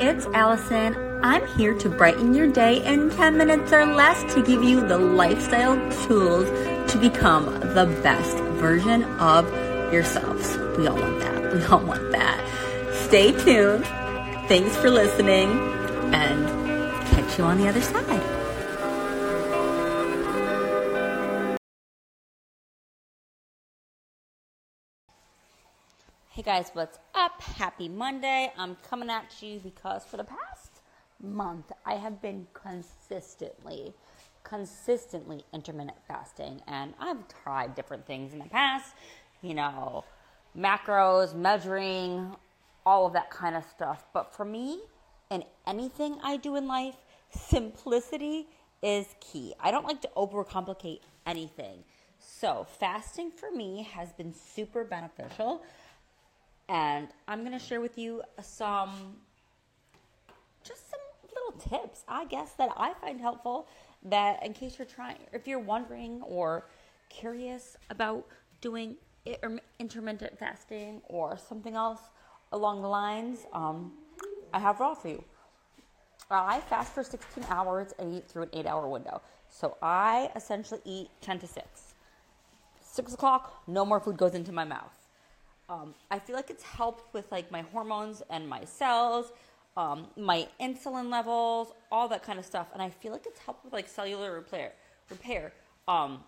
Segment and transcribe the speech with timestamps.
[0.00, 1.20] it's Allison.
[1.22, 4.96] I'm here to brighten your day in 10 minutes or less to give you the
[4.96, 5.76] lifestyle
[6.06, 6.48] tools
[6.90, 7.44] to become
[7.74, 9.46] the best version of
[9.92, 10.56] yourselves.
[10.78, 11.52] We all want that.
[11.52, 12.94] We all want that.
[13.08, 13.84] Stay tuned.
[14.48, 15.50] Thanks for listening
[16.14, 16.46] and
[17.08, 18.19] catch you on the other side.
[26.40, 27.38] Hey guys, what's up?
[27.42, 28.50] Happy Monday.
[28.56, 30.80] I'm coming at you because for the past
[31.22, 33.92] month I have been consistently,
[34.42, 38.94] consistently intermittent fasting and I've tried different things in the past,
[39.42, 40.06] you know,
[40.56, 42.34] macros, measuring,
[42.86, 44.06] all of that kind of stuff.
[44.14, 44.80] But for me,
[45.30, 46.96] in anything I do in life,
[47.28, 48.46] simplicity
[48.82, 49.52] is key.
[49.60, 51.84] I don't like to overcomplicate anything.
[52.18, 55.62] So, fasting for me has been super beneficial
[56.70, 59.16] and I'm going to share with you some
[60.62, 61.00] just some
[61.34, 63.66] little tips, I guess, that I find helpful
[64.04, 66.66] that in case you're trying, if you're wondering or
[67.08, 68.24] curious about
[68.60, 68.94] doing
[69.80, 72.00] intermittent fasting or something else
[72.52, 73.92] along the lines, um,
[74.54, 75.24] I have it all for you.
[76.30, 79.20] I fast for 16 hours and eat through an eight hour window.
[79.48, 81.94] So I essentially eat 10 to 6.
[82.80, 84.99] 6 o'clock, no more food goes into my mouth.
[85.70, 89.32] Um, I feel like it's helped with like my hormones and my cells,
[89.76, 92.66] um, my insulin levels, all that kind of stuff.
[92.72, 94.72] And I feel like it's helped with like cellular repair.
[95.08, 95.52] Repair.
[95.86, 96.24] Um,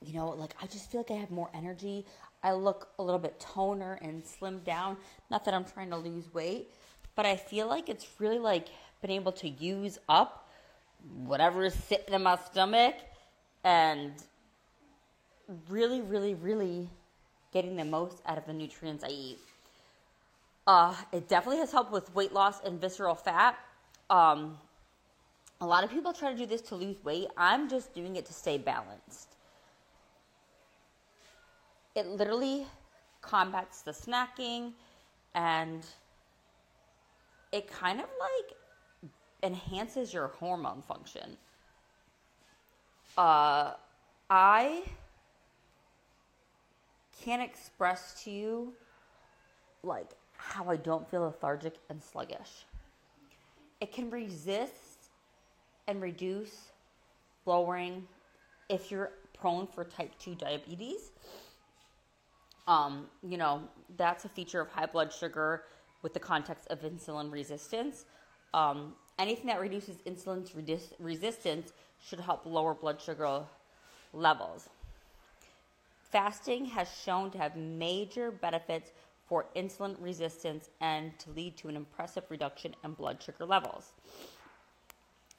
[0.00, 2.06] you know, like I just feel like I have more energy.
[2.44, 4.96] I look a little bit toner and slimmed down.
[5.28, 6.70] Not that I'm trying to lose weight,
[7.16, 8.68] but I feel like it's really like
[9.02, 10.48] been able to use up
[11.24, 12.94] whatever is sitting in my stomach
[13.64, 14.12] and
[15.68, 16.88] really, really, really
[17.56, 19.38] getting the most out of the nutrients I eat.
[20.66, 23.58] Uh, it definitely has helped with weight loss and visceral fat.
[24.10, 24.58] Um,
[25.62, 27.28] a lot of people try to do this to lose weight.
[27.34, 29.28] I'm just doing it to stay balanced.
[31.94, 32.66] It literally
[33.22, 34.72] combats the snacking
[35.34, 35.82] and
[37.52, 38.58] it kind of like
[39.42, 41.38] enhances your hormone function.
[43.16, 43.72] Uh,
[44.28, 44.82] I
[47.26, 48.72] can't express to you
[49.82, 52.66] like how I don't feel lethargic and sluggish.
[53.80, 55.10] It can resist
[55.88, 56.68] and reduce
[57.44, 58.06] lowering
[58.68, 61.10] if you're prone for type 2 diabetes.
[62.68, 63.62] Um, you know,
[63.96, 65.64] that's a feature of high blood sugar
[66.02, 68.04] with the context of insulin resistance.
[68.54, 70.48] Um, anything that reduces insulin
[71.00, 73.42] resistance should help lower blood sugar
[74.12, 74.68] levels.
[76.16, 78.92] Fasting has shown to have major benefits
[79.26, 83.92] for insulin resistance and to lead to an impressive reduction in blood sugar levels.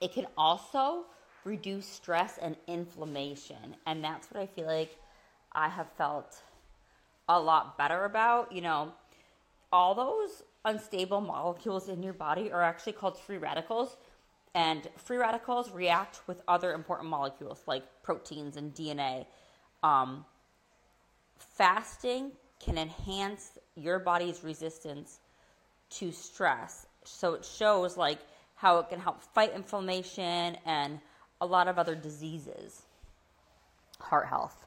[0.00, 1.06] It can also
[1.42, 4.96] reduce stress and inflammation, and that's what I feel like
[5.50, 6.40] I have felt
[7.28, 8.52] a lot better about.
[8.52, 8.92] You know,
[9.72, 13.96] all those unstable molecules in your body are actually called free radicals,
[14.54, 19.26] and free radicals react with other important molecules like proteins and DNA.
[19.82, 20.24] Um,
[21.40, 25.20] fasting can enhance your body's resistance
[25.90, 26.86] to stress.
[27.04, 28.18] So it shows like
[28.54, 31.00] how it can help fight inflammation and
[31.40, 32.82] a lot of other diseases.
[33.98, 34.66] Heart health.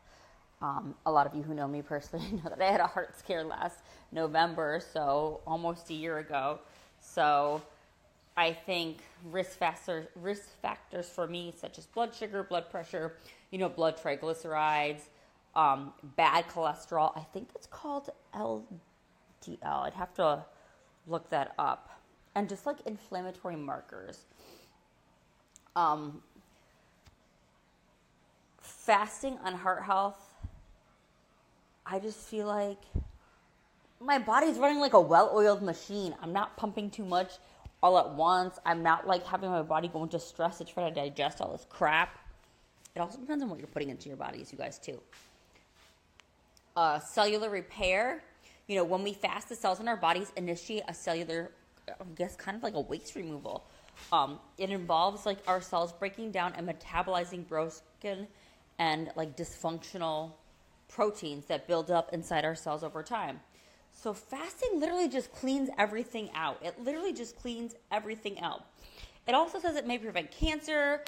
[0.61, 3.17] Um, a lot of you who know me personally know that I had a heart
[3.19, 3.79] scare last
[4.11, 6.59] November, so almost a year ago.
[6.99, 7.61] So
[8.35, 13.17] I think risk factors risk factors for me, such as blood sugar, blood pressure,
[13.51, 15.01] you know, blood triglycerides,
[15.55, 17.15] um, bad cholesterol.
[17.15, 18.63] I think it's called LDL.
[19.63, 20.43] I'd have to
[21.07, 21.89] look that up.
[22.35, 24.25] And just like inflammatory markers.
[25.75, 26.21] Um,
[28.61, 30.33] fasting on heart health,
[31.85, 32.79] I just feel like
[33.99, 36.15] my body's running like a well oiled machine.
[36.21, 37.33] I'm not pumping too much
[37.81, 38.57] all at once.
[38.65, 41.67] I'm not like having my body go into stress to try to digest all this
[41.69, 42.17] crap.
[42.95, 44.99] It also depends on what you're putting into your bodies, you guys, too
[46.75, 48.23] uh, cellular repair.
[48.67, 51.51] You know, when we fast, the cells in our bodies initiate a cellular,
[51.87, 53.65] I guess, kind of like a waste removal.
[54.11, 58.27] Um, it involves like our cells breaking down and metabolizing broken
[58.79, 60.31] and like dysfunctional
[60.87, 63.39] proteins that build up inside our cells over time.
[63.93, 66.59] So fasting literally just cleans everything out.
[66.63, 68.65] It literally just cleans everything out.
[69.27, 71.03] It also says it may prevent cancer,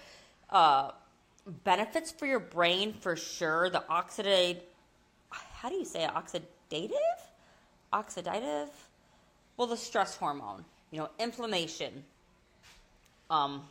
[0.49, 0.91] uh,
[1.63, 3.69] benefits for your brain for sure.
[3.69, 4.61] The oxidate
[5.65, 6.11] how do you say it?
[6.11, 6.91] Oxidative?
[7.91, 8.69] Oxidative?
[9.57, 10.63] Well, the stress hormone.
[10.91, 12.03] you know, inflammation.
[13.31, 13.63] Um,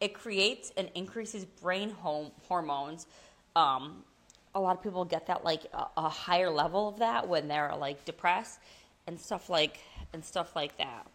[0.00, 3.06] it creates and increases brain home hormones.
[3.54, 4.02] Um,
[4.56, 7.76] a lot of people get that like a, a higher level of that when they're
[7.78, 8.58] like depressed
[9.06, 9.78] and stuff like
[10.12, 11.06] and stuff like that.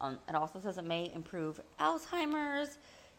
[0.00, 2.78] Um, it also says it may improve Alzheimer's.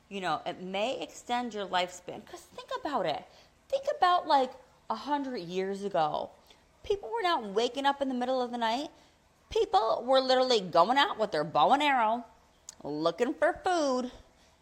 [0.09, 2.25] You know, it may extend your lifespan.
[2.25, 3.23] Because think about it.
[3.69, 4.49] Think about like
[4.91, 6.29] a hundred years ago.
[6.83, 8.89] People were not waking up in the middle of the night.
[9.49, 12.25] People were literally going out with their bow and arrow,
[12.83, 14.11] looking for food,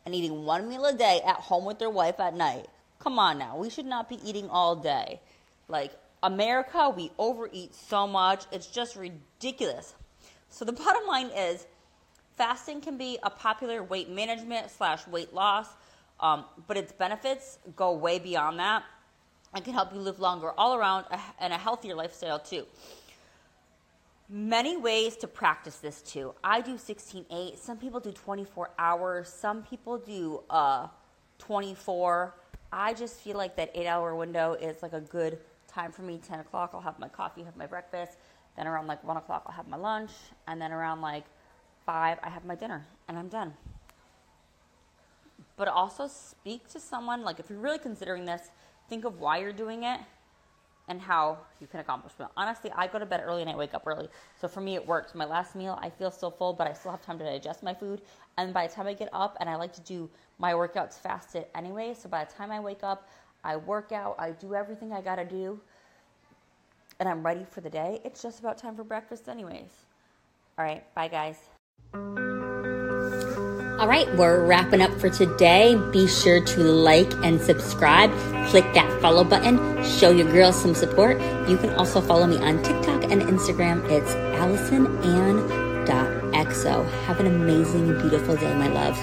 [0.06, 2.68] and eating one meal a day at home with their wife at night.
[3.00, 3.58] Come on now.
[3.58, 5.20] We should not be eating all day.
[5.68, 8.46] Like, America, we overeat so much.
[8.52, 9.96] It's just ridiculous.
[10.50, 11.66] So, the bottom line is
[12.38, 15.68] fasting can be a popular weight management slash weight loss,
[16.20, 18.84] um, but its benefits go way beyond that
[19.54, 21.06] and can help you live longer all around
[21.40, 22.66] and a healthier lifestyle too.
[24.32, 26.36] Many ways to practice this too.
[26.44, 27.58] I do 16 8.
[27.58, 29.28] Some people do 24 hours.
[29.28, 30.88] Some people do uh,
[31.40, 32.36] 24.
[32.72, 36.20] I just feel like that eight hour window is like a good time for me.
[36.28, 38.18] 10 o'clock, I'll have my coffee, have my breakfast.
[38.56, 40.12] Then around like 1 o'clock, I'll have my lunch.
[40.48, 41.24] And then around like
[41.88, 43.54] 5, I have my dinner and I'm done.
[45.58, 48.52] But also speak to someone, like if you're really considering this,
[48.90, 50.00] think of why you're doing it
[50.90, 52.26] and how you can accomplish it.
[52.36, 54.10] Honestly, I go to bed early and I wake up early.
[54.42, 55.14] So for me, it works.
[55.14, 57.74] My last meal, I feel still full, but I still have time to digest my
[57.74, 58.02] food.
[58.38, 60.10] And by the time I get up, and I like to do
[60.40, 61.94] my workouts fasted anyway.
[61.94, 63.08] So by the time I wake up,
[63.44, 65.60] I work out, I do everything I gotta do,
[67.00, 68.02] and I'm ready for the day.
[68.04, 69.86] It's just about time for breakfast, anyways.
[70.58, 72.19] All right, bye, guys.
[73.80, 75.78] All right, we're wrapping up for today.
[75.94, 78.12] Be sure to like and subscribe.
[78.48, 79.82] Click that follow button.
[79.86, 81.18] Show your girls some support.
[81.48, 83.90] You can also follow me on TikTok and Instagram.
[83.90, 86.92] It's AllisonAnn.exo.
[87.06, 88.98] Have an amazing, beautiful day, my love.